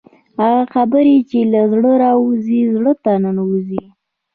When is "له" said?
1.53-1.61